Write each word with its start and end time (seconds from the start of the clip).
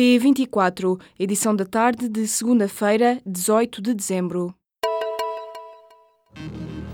P24, 0.00 0.98
edição 1.18 1.54
da 1.54 1.66
tarde 1.66 2.08
de 2.08 2.26
segunda-feira, 2.26 3.20
18 3.26 3.82
de 3.82 3.92
dezembro. 3.92 4.54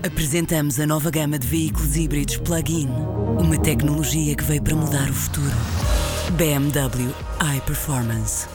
Apresentamos 0.05 0.81
a 0.81 0.87
nova 0.89 1.09
gama 1.09 1.39
de 1.39 1.47
veículos 1.47 1.97
híbridos 1.97 2.39
plug-in. 2.39 2.89
Uma 3.39 3.63
tecnologia 3.63 4.35
que 4.35 4.43
veio 4.43 4.61
para 4.61 4.75
mudar 4.75 5.09
o 5.09 5.15
futuro. 5.15 5.55
BMW 6.37 7.15
iPerformance. 7.57 8.49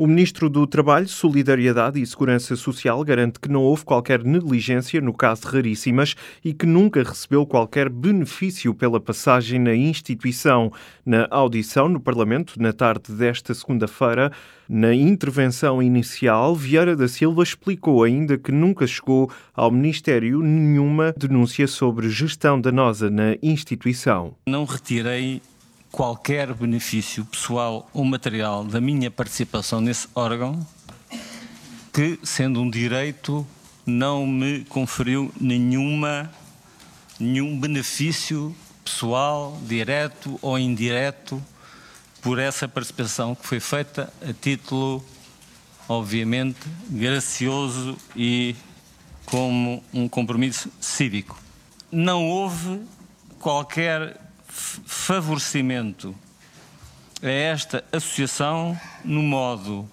O 0.00 0.06
Ministro 0.06 0.48
do 0.48 0.64
Trabalho, 0.64 1.08
Solidariedade 1.08 2.00
e 2.00 2.06
Segurança 2.06 2.54
Social 2.54 3.02
garante 3.02 3.40
que 3.40 3.48
não 3.48 3.62
houve 3.62 3.84
qualquer 3.84 4.22
negligência 4.22 5.00
no 5.00 5.12
caso 5.12 5.48
Raríssimas 5.48 6.14
e 6.44 6.54
que 6.54 6.66
nunca 6.66 7.02
recebeu 7.02 7.44
qualquer 7.44 7.88
benefício 7.88 8.72
pela 8.72 9.00
passagem 9.00 9.58
na 9.58 9.74
instituição. 9.74 10.72
Na 11.04 11.26
audição 11.32 11.88
no 11.88 11.98
Parlamento, 11.98 12.62
na 12.62 12.72
tarde 12.72 13.10
desta 13.10 13.52
segunda-feira, 13.52 14.30
na 14.68 14.94
intervenção 14.94 15.82
inicial, 15.82 16.54
Vieira 16.54 16.94
da 16.94 17.08
Silva 17.08 17.42
explicou 17.42 18.04
ainda 18.04 18.38
que 18.38 18.52
nunca 18.52 18.86
chegou 18.86 19.28
ao 19.52 19.68
Ministério 19.68 20.40
nenhuma 20.42 21.12
denúncia 21.18 21.66
sobre 21.66 22.08
gestão 22.08 22.60
danosa 22.60 23.10
na 23.10 23.34
instituição. 23.42 24.36
Não 24.46 24.64
retirei 24.64 25.42
qualquer 25.90 26.52
benefício 26.54 27.24
pessoal 27.24 27.88
ou 27.92 28.04
material 28.04 28.64
da 28.64 28.80
minha 28.80 29.10
participação 29.10 29.80
nesse 29.80 30.08
órgão 30.14 30.66
que, 31.92 32.18
sendo 32.22 32.60
um 32.60 32.70
direito, 32.70 33.46
não 33.84 34.26
me 34.26 34.64
conferiu 34.66 35.32
nenhuma, 35.40 36.30
nenhum 37.18 37.58
benefício 37.58 38.54
pessoal, 38.84 39.58
direto 39.66 40.38
ou 40.42 40.58
indireto, 40.58 41.42
por 42.20 42.38
essa 42.38 42.68
participação 42.68 43.34
que 43.34 43.46
foi 43.46 43.60
feita 43.60 44.12
a 44.22 44.32
título, 44.32 45.04
obviamente, 45.88 46.60
gracioso 46.88 47.96
e 48.14 48.54
como 49.24 49.82
um 49.92 50.08
compromisso 50.08 50.70
cívico. 50.80 51.40
Não 51.90 52.26
houve 52.26 52.80
qualquer 53.38 54.27
favorecimento 55.08 56.14
a 57.22 57.30
esta 57.30 57.82
associação 57.90 58.78
no 59.02 59.22
modo 59.22 59.88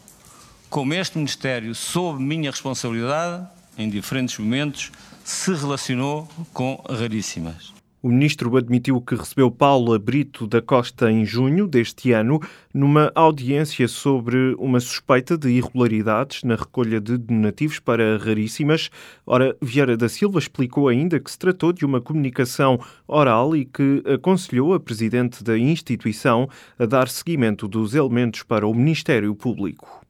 como 0.70 0.94
este 0.94 1.18
Ministério, 1.18 1.74
sob 1.74 2.22
minha 2.22 2.52
responsabilidade, 2.52 3.48
em 3.78 3.90
diferentes 3.90 4.38
momentos, 4.38 4.92
se 5.24 5.54
relacionou 5.54 6.28
com 6.52 6.84
raríssimas. 6.90 7.74
O 8.06 8.10
ministro 8.10 8.56
admitiu 8.56 9.02
que 9.02 9.16
recebeu 9.16 9.50
Paula 9.50 9.98
Brito 9.98 10.46
da 10.46 10.62
Costa 10.62 11.12
em 11.12 11.26
junho 11.26 11.66
deste 11.66 12.12
ano, 12.12 12.40
numa 12.72 13.12
audiência 13.16 13.88
sobre 13.88 14.54
uma 14.60 14.80
suspeita 14.80 15.36
de 15.36 15.50
irregularidades 15.50 16.44
na 16.44 16.54
recolha 16.54 17.02
de 17.02 17.18
donativos 17.18 17.80
para 17.80 18.20
raríssimas. 18.20 18.92
Ora, 19.26 19.58
Vieira 19.60 19.98
da 19.98 20.08
Silva 20.08 20.38
explicou 20.38 20.88
ainda 20.88 21.20
que 21.20 21.32
se 21.32 21.40
tratou 21.40 21.74
de 21.74 21.84
uma 21.84 22.00
comunicação 22.00 22.80
oral 23.08 23.56
e 23.56 23.66
que 23.66 24.04
aconselhou 24.06 24.76
a 24.76 24.80
presidente 24.80 25.44
da 25.44 25.58
instituição 25.58 26.48
a 26.78 26.86
dar 26.86 27.08
seguimento 27.08 27.68
dos 27.68 27.96
elementos 27.96 28.44
para 28.44 28.68
o 28.68 28.74
Ministério 28.76 29.34
Público. 29.34 30.06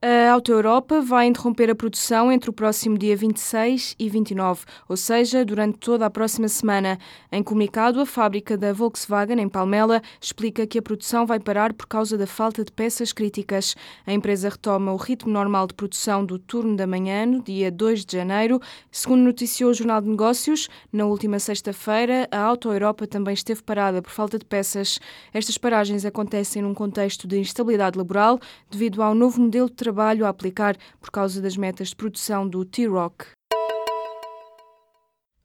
A 0.00 0.30
Auto 0.30 0.52
Europa 0.52 1.00
vai 1.00 1.26
interromper 1.26 1.68
a 1.68 1.74
produção 1.74 2.30
entre 2.30 2.48
o 2.48 2.52
próximo 2.52 2.96
dia 2.96 3.16
26 3.16 3.96
e 3.98 4.08
29, 4.08 4.64
ou 4.88 4.96
seja, 4.96 5.44
durante 5.44 5.76
toda 5.78 6.06
a 6.06 6.10
próxima 6.10 6.46
semana. 6.46 7.00
Em 7.32 7.42
comunicado, 7.42 8.00
a 8.00 8.06
fábrica 8.06 8.56
da 8.56 8.72
Volkswagen, 8.72 9.40
em 9.40 9.48
Palmela, 9.48 10.00
explica 10.20 10.68
que 10.68 10.78
a 10.78 10.82
produção 10.82 11.26
vai 11.26 11.40
parar 11.40 11.72
por 11.72 11.88
causa 11.88 12.16
da 12.16 12.28
falta 12.28 12.64
de 12.64 12.70
peças 12.70 13.12
críticas. 13.12 13.74
A 14.06 14.12
empresa 14.12 14.48
retoma 14.50 14.92
o 14.92 14.96
ritmo 14.96 15.32
normal 15.32 15.66
de 15.66 15.74
produção 15.74 16.24
do 16.24 16.38
turno 16.38 16.76
da 16.76 16.86
manhã, 16.86 17.26
no 17.26 17.42
dia 17.42 17.68
2 17.68 18.04
de 18.04 18.18
janeiro. 18.18 18.60
Segundo 18.92 19.22
noticiou 19.22 19.72
o 19.72 19.74
Jornal 19.74 20.00
de 20.00 20.08
Negócios, 20.10 20.68
na 20.92 21.06
última 21.06 21.40
sexta-feira, 21.40 22.28
a 22.30 22.38
Auto 22.38 22.70
Europa 22.70 23.04
também 23.04 23.34
esteve 23.34 23.64
parada 23.64 24.00
por 24.00 24.12
falta 24.12 24.38
de 24.38 24.44
peças. 24.44 25.00
Estas 25.34 25.58
paragens 25.58 26.04
acontecem 26.04 26.62
num 26.62 26.72
contexto 26.72 27.26
de 27.26 27.40
instabilidade 27.40 27.98
laboral 27.98 28.38
devido 28.70 29.02
ao 29.02 29.12
novo 29.12 29.40
modelo 29.40 29.68
de 29.68 29.87
trabalho 29.88 30.26
a 30.26 30.28
aplicar 30.28 30.76
por 31.00 31.10
causa 31.10 31.40
das 31.40 31.56
metas 31.56 31.88
de 31.88 31.96
produção 31.96 32.46
do 32.46 32.62
T-Rock. 32.62 33.37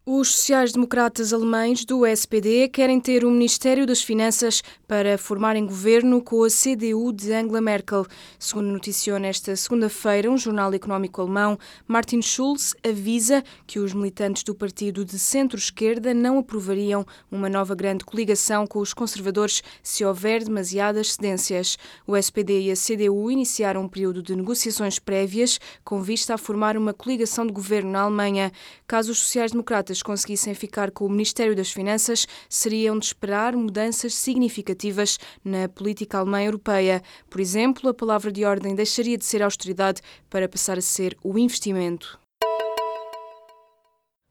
Os 0.06 0.36
sociais-democratas 0.36 1.32
alemães 1.32 1.86
do 1.86 2.06
SPD 2.06 2.68
querem 2.68 3.00
ter 3.00 3.24
o 3.24 3.32
Ministério 3.32 3.86
das 3.86 4.02
Finanças 4.02 4.62
para 4.86 5.18
formarem 5.18 5.66
governo 5.66 6.22
com 6.22 6.44
a 6.44 6.50
CDU 6.50 7.14
de 7.14 7.32
Angela 7.32 7.62
Merkel. 7.62 8.06
Segundo 8.38 8.66
noticiou 8.66 9.18
nesta 9.18 9.56
segunda-feira 9.56 10.30
um 10.30 10.38
jornal 10.38 10.74
económico 10.74 11.22
alemão, 11.22 11.58
Martin 11.88 12.22
Schulz 12.22 12.76
avisa 12.86 13.42
que 13.66 13.80
os 13.80 13.94
militantes 13.94 14.44
do 14.44 14.54
partido 14.54 15.06
de 15.06 15.18
centro-esquerda 15.18 16.14
não 16.14 16.38
aprovariam 16.38 17.06
uma 17.32 17.48
nova 17.48 17.74
grande 17.74 18.04
coligação 18.04 18.68
com 18.68 18.80
os 18.80 18.94
conservadores 18.94 19.64
se 19.82 20.04
houver 20.04 20.44
demasiadas 20.44 21.14
cedências. 21.14 21.78
O 22.06 22.18
SPD 22.18 22.64
e 22.64 22.72
a 22.72 22.76
CDU 22.76 23.32
iniciaram 23.32 23.84
um 23.84 23.88
período 23.88 24.22
de 24.22 24.36
negociações 24.36 25.00
prévias 25.00 25.62
com 25.82 26.02
vista 26.02 26.34
a 26.34 26.38
formar 26.38 26.76
uma 26.76 26.94
coligação 26.94 27.48
de 27.48 27.54
governo 27.54 27.92
na 27.92 28.02
Alemanha. 28.02 28.52
Caso 28.86 29.14
os 29.14 29.20
sociais-democratas 29.20 29.93
conseguissem 30.02 30.54
ficar 30.54 30.92
com 30.92 31.06
o 31.06 31.10
Ministério 31.10 31.56
das 31.56 31.72
Finanças, 31.72 32.26
seriam 32.50 32.98
de 32.98 33.06
esperar 33.06 33.56
mudanças 33.56 34.16
significativas 34.16 35.20
na 35.44 35.68
política 35.68 36.18
alemã 36.18 36.42
europeia. 36.42 37.04
Por 37.30 37.42
exemplo, 37.42 37.90
a 37.90 37.94
palavra 37.94 38.32
de 38.32 38.46
ordem 38.46 38.74
deixaria 38.74 39.18
de 39.18 39.26
ser 39.26 39.44
austeridade 39.44 40.02
para 40.30 40.48
passar 40.48 40.78
a 40.78 40.82
ser 40.82 41.18
o 41.24 41.38
investimento. 41.38 42.23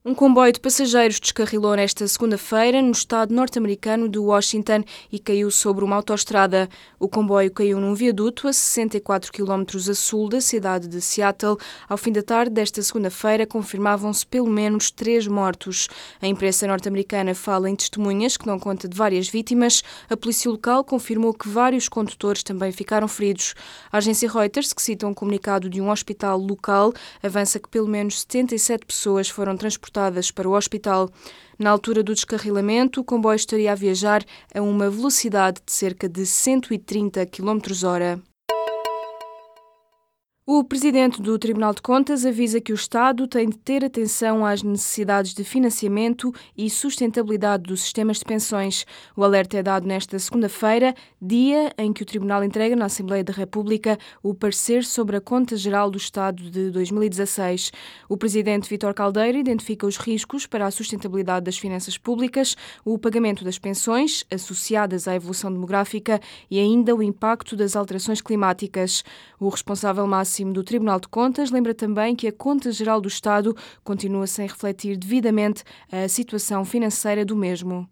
Um 0.04 0.16
comboio 0.16 0.52
de 0.52 0.58
passageiros 0.58 1.20
descarrilou 1.20 1.76
nesta 1.76 2.08
segunda-feira 2.08 2.82
no 2.82 2.90
estado 2.90 3.32
norte-americano 3.32 4.08
de 4.08 4.18
Washington 4.18 4.82
e 5.12 5.16
caiu 5.16 5.48
sobre 5.48 5.84
uma 5.84 5.94
autoestrada. 5.94 6.68
O 6.98 7.08
comboio 7.08 7.52
caiu 7.52 7.78
num 7.78 7.94
viaduto 7.94 8.48
a 8.48 8.52
64 8.52 9.30
km 9.30 9.62
a 9.88 9.94
sul 9.94 10.28
da 10.28 10.40
cidade 10.40 10.88
de 10.88 11.00
Seattle. 11.00 11.56
Ao 11.88 11.96
fim 11.96 12.10
da 12.10 12.20
tarde 12.20 12.50
desta 12.50 12.82
segunda-feira, 12.82 13.46
confirmavam-se 13.46 14.26
pelo 14.26 14.48
menos 14.48 14.90
três 14.90 15.28
mortos. 15.28 15.86
A 16.20 16.26
imprensa 16.26 16.66
norte-americana 16.66 17.32
fala 17.32 17.70
em 17.70 17.76
testemunhas 17.76 18.36
que 18.36 18.44
dão 18.44 18.58
conta 18.58 18.88
de 18.88 18.96
várias 18.96 19.28
vítimas. 19.28 19.84
A 20.10 20.16
polícia 20.16 20.50
local 20.50 20.82
confirmou 20.82 21.32
que 21.32 21.48
vários 21.48 21.88
condutores 21.88 22.42
também 22.42 22.72
ficaram 22.72 23.06
feridos. 23.06 23.54
A 23.92 23.98
agência 23.98 24.28
Reuters, 24.28 24.72
que 24.72 24.82
cita 24.82 25.06
um 25.06 25.14
comunicado 25.14 25.70
de 25.70 25.80
um 25.80 25.90
hospital 25.90 26.40
local, 26.40 26.92
avança 27.22 27.60
que 27.60 27.68
pelo 27.68 27.86
menos 27.86 28.22
77 28.22 28.84
pessoas 28.84 29.28
foram 29.28 29.56
transportadas 29.56 29.91
transportadas 29.92 30.30
para 30.30 30.48
o 30.48 30.56
hospital. 30.56 31.10
Na 31.58 31.70
altura 31.70 32.02
do 32.02 32.14
descarrilamento, 32.14 33.00
o 33.00 33.04
comboio 33.04 33.36
estaria 33.36 33.70
a 33.70 33.76
viajar 33.76 34.24
a 34.54 34.62
uma 34.62 34.90
velocidade 34.90 35.60
de 35.64 35.72
cerca 35.72 36.08
de 36.08 36.24
130 36.24 37.24
km/h. 37.26 38.31
O 40.54 40.62
presidente 40.62 41.22
do 41.22 41.38
Tribunal 41.38 41.72
de 41.72 41.80
Contas 41.80 42.26
avisa 42.26 42.60
que 42.60 42.72
o 42.72 42.74
Estado 42.74 43.26
tem 43.26 43.48
de 43.48 43.56
ter 43.56 43.82
atenção 43.82 44.44
às 44.44 44.62
necessidades 44.62 45.32
de 45.32 45.42
financiamento 45.44 46.30
e 46.54 46.68
sustentabilidade 46.68 47.62
dos 47.62 47.80
sistemas 47.80 48.18
de 48.18 48.26
pensões. 48.26 48.84
O 49.16 49.24
alerta 49.24 49.56
é 49.56 49.62
dado 49.62 49.86
nesta 49.86 50.18
segunda-feira, 50.18 50.94
dia 51.18 51.72
em 51.78 51.90
que 51.90 52.02
o 52.02 52.04
Tribunal 52.04 52.44
entrega 52.44 52.76
na 52.76 52.84
Assembleia 52.84 53.24
da 53.24 53.32
República 53.32 53.98
o 54.22 54.34
parecer 54.34 54.84
sobre 54.84 55.16
a 55.16 55.22
Conta 55.22 55.56
Geral 55.56 55.90
do 55.90 55.96
Estado 55.96 56.42
de 56.50 56.70
2016. 56.70 57.72
O 58.06 58.18
presidente 58.18 58.68
Vítor 58.68 58.92
Caldeira 58.92 59.38
identifica 59.38 59.86
os 59.86 59.96
riscos 59.96 60.46
para 60.46 60.66
a 60.66 60.70
sustentabilidade 60.70 61.46
das 61.46 61.56
finanças 61.56 61.96
públicas, 61.96 62.58
o 62.84 62.98
pagamento 62.98 63.42
das 63.42 63.58
pensões 63.58 64.26
associadas 64.30 65.08
à 65.08 65.14
evolução 65.14 65.50
demográfica 65.50 66.20
e 66.50 66.60
ainda 66.60 66.94
o 66.94 67.02
impacto 67.02 67.56
das 67.56 67.74
alterações 67.74 68.20
climáticas. 68.20 69.02
O 69.40 69.48
responsável 69.48 70.06
máximo 70.06 70.41
máximo 70.42 70.52
do 70.52 70.64
Tribunal 70.64 70.98
de 70.98 71.08
Contas 71.08 71.50
lembra 71.50 71.74
também 71.74 72.16
que 72.16 72.26
a 72.26 72.32
Conta 72.32 72.72
Geral 72.72 73.00
do 73.00 73.08
Estado 73.08 73.56
continua 73.84 74.26
sem 74.26 74.46
refletir 74.46 74.96
devidamente 74.96 75.62
a 75.90 76.08
situação 76.08 76.64
financeira 76.64 77.24
do 77.24 77.36
mesmo. 77.36 77.88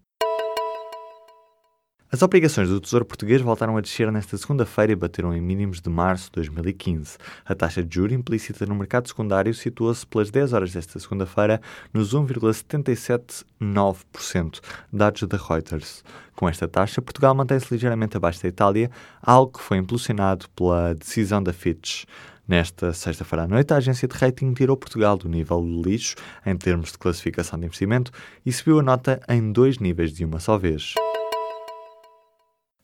As 2.12 2.23
obrigações 2.23 2.69
do 2.69 2.81
Tesouro 2.81 3.05
Português 3.05 3.41
voltaram 3.41 3.76
a 3.76 3.81
descer 3.81 4.11
nesta 4.11 4.37
segunda-feira 4.37 4.91
e 4.91 4.97
bateram 4.97 5.32
em 5.32 5.41
mínimos 5.41 5.81
de 5.81 5.88
março 5.88 6.25
de 6.25 6.32
2015. 6.32 7.17
A 7.47 7.55
taxa 7.55 7.85
de 7.85 7.94
juro 7.94 8.12
implícita 8.12 8.67
no 8.67 8.75
mercado 8.75 9.06
secundário 9.06 9.55
situou-se 9.55 10.05
pelas 10.05 10.29
10 10.29 10.52
horas 10.52 10.73
desta 10.73 10.99
segunda-feira 10.99 11.61
nos 11.94 12.12
1,779%, 12.12 14.61
dados 14.93 15.23
da 15.23 15.37
Reuters. 15.37 16.02
Com 16.35 16.49
esta 16.49 16.67
taxa, 16.67 17.00
Portugal 17.00 17.32
mantém-se 17.32 17.73
ligeiramente 17.73 18.17
abaixo 18.17 18.43
da 18.43 18.49
Itália, 18.49 18.91
algo 19.23 19.52
que 19.52 19.62
foi 19.62 19.76
impulsionado 19.76 20.47
pela 20.56 20.97
decisão 20.97 21.41
da 21.41 21.52
Fitch. 21.52 22.06
Nesta 22.50 22.93
sexta-feira 22.93 23.44
à 23.44 23.47
noite, 23.47 23.73
a 23.73 23.76
agência 23.76 24.08
de 24.08 24.17
rating 24.17 24.52
tirou 24.55 24.76
Portugal 24.76 25.17
do 25.17 25.29
nível 25.29 25.62
de 25.62 25.88
lixo 25.88 26.17
em 26.44 26.56
termos 26.56 26.91
de 26.91 26.99
classificação 26.99 27.56
de 27.56 27.67
investimento 27.67 28.11
e 28.44 28.52
subiu 28.52 28.81
a 28.81 28.82
nota 28.82 29.20
em 29.29 29.52
dois 29.52 29.79
níveis 29.79 30.12
de 30.12 30.25
uma 30.25 30.41
só 30.41 30.58
vez. 30.58 30.94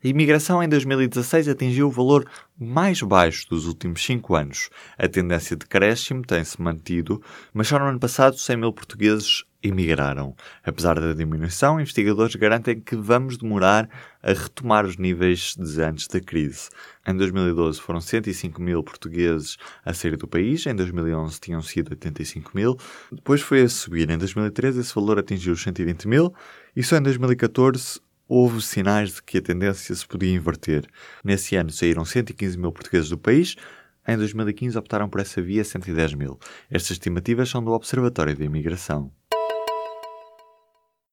A 0.04 0.06
imigração 0.06 0.62
em 0.62 0.68
2016 0.68 1.48
atingiu 1.48 1.88
o 1.88 1.90
valor 1.90 2.30
mais 2.56 3.02
baixo 3.02 3.48
dos 3.50 3.66
últimos 3.66 4.04
cinco 4.04 4.36
anos. 4.36 4.70
A 4.96 5.08
tendência 5.08 5.56
de 5.56 5.66
crescimento 5.66 6.28
tem-se 6.28 6.62
mantido, 6.62 7.20
mas 7.52 7.66
só 7.66 7.76
no 7.76 7.86
ano 7.86 7.98
passado 7.98 8.38
100 8.38 8.56
mil 8.58 8.72
portugueses 8.72 9.42
emigraram. 9.68 10.34
Apesar 10.64 10.98
da 10.98 11.12
diminuição, 11.12 11.80
investigadores 11.80 12.34
garantem 12.34 12.80
que 12.80 12.96
vamos 12.96 13.36
demorar 13.36 13.88
a 14.22 14.32
retomar 14.32 14.84
os 14.84 14.96
níveis 14.96 15.54
de 15.56 15.82
antes 15.82 16.08
da 16.08 16.20
crise. 16.20 16.68
Em 17.06 17.16
2012 17.16 17.80
foram 17.80 18.00
105 18.00 18.60
mil 18.60 18.82
portugueses 18.82 19.56
a 19.84 19.92
sair 19.92 20.16
do 20.16 20.26
país, 20.26 20.66
em 20.66 20.74
2011 20.74 21.40
tinham 21.40 21.62
sido 21.62 21.90
85 21.90 22.50
mil, 22.54 22.76
depois 23.12 23.40
foi 23.40 23.62
a 23.62 23.68
subir. 23.68 24.10
Em 24.10 24.18
2013 24.18 24.80
esse 24.80 24.94
valor 24.94 25.18
atingiu 25.18 25.52
os 25.52 25.62
120 25.62 26.08
mil 26.08 26.34
e 26.74 26.82
só 26.82 26.96
em 26.96 27.02
2014 27.02 28.00
houve 28.28 28.60
sinais 28.60 29.14
de 29.14 29.22
que 29.22 29.38
a 29.38 29.42
tendência 29.42 29.94
se 29.94 30.06
podia 30.06 30.34
inverter. 30.34 30.86
Nesse 31.24 31.56
ano 31.56 31.70
saíram 31.70 32.04
115 32.04 32.58
mil 32.58 32.72
portugueses 32.72 33.08
do 33.08 33.18
país, 33.18 33.56
em 34.06 34.16
2015 34.16 34.78
optaram 34.78 35.08
por 35.08 35.20
essa 35.20 35.42
via 35.42 35.64
110 35.64 36.14
mil. 36.14 36.38
Estas 36.70 36.92
estimativas 36.92 37.48
são 37.48 37.62
do 37.62 37.72
Observatório 37.72 38.36
da 38.36 38.44
Imigração. 38.44 39.10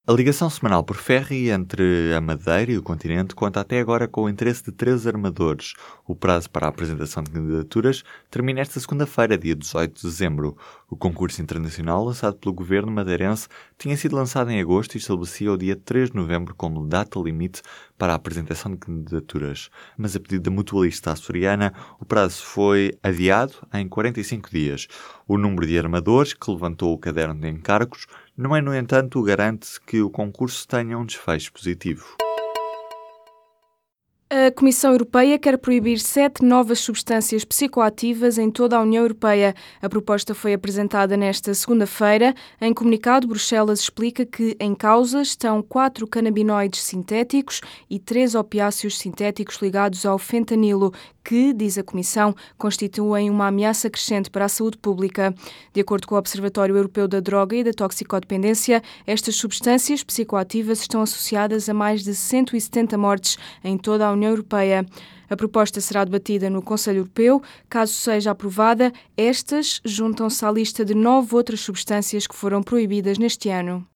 A 0.06 0.12
ligação 0.12 0.50
semanal 0.50 0.84
por 0.84 0.98
ferry 0.98 1.50
entre 1.50 2.14
a 2.14 2.20
Madeira 2.20 2.74
e 2.74 2.78
o 2.78 2.84
continente 2.84 3.34
conta 3.34 3.62
até 3.62 3.80
agora 3.80 4.06
com 4.06 4.24
o 4.24 4.30
interesse 4.30 4.62
de 4.62 4.74
três 4.74 5.08
armadores. 5.08 5.76
O 6.06 6.14
prazo 6.14 6.50
para 6.50 6.66
a 6.66 6.70
apresentação 6.70 7.24
de 7.24 7.32
candidaturas 7.32 8.04
termina 8.30 8.60
esta 8.60 8.82
segunda-feira, 8.82 9.38
dia 9.38 9.56
18 9.56 9.96
de 9.96 10.02
dezembro. 10.06 10.58
O 10.90 10.98
concurso 10.98 11.42
internacional 11.42 12.04
lançado 12.04 12.36
pelo 12.36 12.54
governo 12.54 12.92
madeirense 12.92 13.48
tinha 13.78 13.96
sido 13.96 14.18
lançado 14.18 14.52
em 14.52 14.60
agosto 14.60 14.96
e 14.96 14.98
estabelecia 14.98 15.54
o 15.54 15.58
dia 15.58 15.78
3 15.78 16.10
de 16.10 16.18
novembro 16.18 16.54
como 16.54 16.86
data 16.86 17.18
limite 17.18 17.62
para 17.98 18.12
a 18.12 18.18
apresentação 18.18 18.74
de 18.74 18.80
candidaturas. 18.80 19.70
Mas 19.98 20.18
a 20.18 20.20
pedido 20.20 20.44
da 20.44 20.52
mutualista 20.52 21.14
açoriana, 21.14 21.74
o 21.98 22.04
prazo 22.04 22.44
foi 22.44 22.94
adiado 23.02 23.54
em 23.74 23.88
45 23.88 24.50
dias. 24.50 24.86
O 25.26 25.38
número 25.38 25.66
de 25.66 25.80
armadores 25.80 26.34
que 26.34 26.52
levantou 26.52 26.92
o 26.92 26.98
caderno 26.98 27.40
de 27.40 27.48
encargos 27.48 28.06
não 28.36 28.56
é, 28.56 28.62
no 28.62 28.76
entanto, 28.76 29.22
garante 29.22 29.80
que 29.86 30.02
o 30.02 30.10
concurso 30.10 30.68
tenha 30.68 30.98
um 30.98 31.06
desfecho 31.06 31.52
positivo. 31.54 32.18
A 34.36 34.52
Comissão 34.52 34.92
Europeia 34.94 35.38
quer 35.38 35.60
proibir 35.60 36.00
sete 36.00 36.44
novas 36.44 36.80
substâncias 36.80 37.46
psicoativas 37.46 38.40
em 38.40 38.50
toda 38.50 38.76
a 38.76 38.82
União 38.82 39.04
Europeia. 39.04 39.54
A 39.80 39.88
proposta 39.88 40.34
foi 40.34 40.54
apresentada 40.54 41.16
nesta 41.16 41.54
segunda-feira. 41.54 42.34
Em 42.60 42.74
comunicado, 42.74 43.28
Bruxelas 43.28 43.82
explica 43.82 44.26
que 44.26 44.58
em 44.60 44.74
causa 44.74 45.22
estão 45.22 45.62
quatro 45.62 46.08
canabinoides 46.08 46.82
sintéticos 46.82 47.62
e 47.88 48.00
três 48.00 48.34
opiáceos 48.34 48.98
sintéticos 48.98 49.62
ligados 49.62 50.04
ao 50.04 50.18
fentanilo, 50.18 50.92
que, 51.24 51.54
diz 51.54 51.78
a 51.78 51.84
Comissão, 51.84 52.36
constituem 52.58 53.30
uma 53.30 53.48
ameaça 53.48 53.90
crescente 53.90 54.30
para 54.30 54.46
a 54.46 54.50
saúde 54.50 54.78
pública. 54.78 55.34
De 55.74 55.82
acordo 55.82 56.08
com 56.08 56.16
o 56.16 56.18
Observatório 56.18 56.76
Europeu 56.76 57.08
da 57.08 57.20
Droga 57.20 57.56
e 57.56 57.64
da 57.64 57.72
Toxicodependência, 57.72 58.82
estas 59.08 59.36
substâncias 59.36 60.04
psicoativas 60.04 60.80
estão 60.82 61.02
associadas 61.02 61.70
a 61.70 61.74
mais 61.74 62.04
de 62.04 62.14
170 62.14 62.98
mortes 62.98 63.38
em 63.64 63.78
toda 63.78 64.08
a 64.08 64.12
União 64.12 64.32
Europeia. 64.32 64.86
A 65.30 65.36
proposta 65.36 65.82
será 65.82 66.04
debatida 66.04 66.50
no 66.50 66.62
Conselho 66.62 67.00
Europeu. 67.00 67.42
Caso 67.70 67.94
seja 67.94 68.32
aprovada, 68.32 68.92
estas 69.18 69.82
juntam-se 69.84 70.46
à 70.46 70.52
lista 70.52 70.84
de 70.84 70.94
nove 70.94 71.36
outras 71.36 71.62
substâncias 71.62 72.28
que 72.28 72.36
foram 72.36 72.62
proibidas 72.62 73.18
neste 73.18 73.50
ano. 73.50 73.88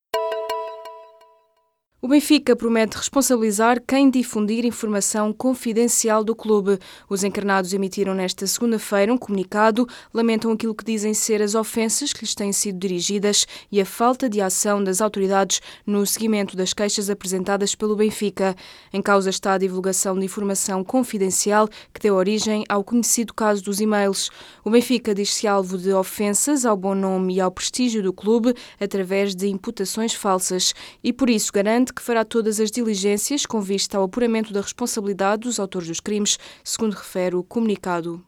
O 2.00 2.08
Benfica 2.08 2.56
promete 2.56 2.96
responsabilizar 2.96 3.82
quem 3.82 4.12
difundir 4.12 4.64
informação 4.64 5.34
confidencial 5.34 6.24
do 6.24 6.36
clube. 6.36 6.78
Os 7.10 7.24
encarnados 7.24 7.74
emitiram 7.74 8.14
nesta 8.14 8.46
segunda-feira 8.46 9.12
um 9.12 9.18
comunicado, 9.18 9.88
lamentam 10.14 10.52
aquilo 10.52 10.76
que 10.76 10.86
dizem 10.86 11.16
ser 11.16 11.42
as 11.42 11.56
ofensas 11.56 12.14
que 12.14 12.22
lhes 12.22 12.36
têm 12.36 12.54
sido 12.54 12.78
dirigidas 12.78 13.48
e 13.72 13.82
a 13.82 13.86
falta 13.86 14.30
de 14.30 14.40
ação 14.40 14.84
das 14.84 15.02
autoridades 15.02 15.60
no 15.88 16.06
seguimento 16.06 16.56
das 16.56 16.72
queixas 16.72 17.10
apresentadas 17.10 17.74
pelo 17.74 17.96
Benfica. 17.96 18.56
Em 18.94 19.02
causa 19.02 19.32
está 19.32 19.54
a 19.54 19.58
divulgação 19.58 20.20
de 20.20 20.24
informação 20.24 20.84
confidencial 20.84 21.68
que 21.92 22.00
deu 22.00 22.14
origem 22.14 22.64
ao 22.70 22.84
conhecido 22.84 23.34
caso 23.34 23.64
dos 23.64 23.82
e-mails. 23.82 24.30
O 24.64 24.70
Benfica 24.70 25.16
diz-se 25.16 25.48
alvo 25.48 25.80
de 25.80 25.92
ofensas 25.92 26.64
ao 26.64 26.78
bom 26.78 26.94
nome 26.94 27.38
e 27.38 27.42
ao 27.42 27.50
prestígio 27.50 28.04
do 28.04 28.14
clube 28.14 28.54
através 28.80 29.36
de 29.36 29.48
imputações 29.48 30.14
falsas 30.14 30.76
e 31.04 31.12
por 31.12 31.28
isso 31.28 31.52
garante 31.88 31.94
que 31.94 32.02
fará 32.02 32.26
todas 32.26 32.60
as 32.60 32.72
diligências 32.72 33.46
com 33.46 33.62
vista 33.62 33.98
ao 33.98 34.04
apuramento 34.04 34.54
da 34.54 34.62
responsabilidade 34.62 35.44
dos 35.44 35.60
autores 35.60 35.88
dos 35.88 36.00
crimes, 36.00 36.38
segundo 36.64 36.94
refere 36.94 37.36
o 37.36 37.44
comunicado. 37.44 38.24